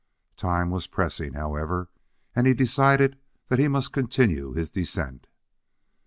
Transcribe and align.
Time 0.35 0.71
was 0.71 0.87
pressing, 0.87 1.33
however, 1.33 1.87
and 2.35 2.47
he 2.47 2.55
decided 2.55 3.17
that 3.49 3.59
he 3.59 3.67
must 3.67 3.93
continue 3.93 4.51
his 4.51 4.67
descent. 4.71 5.27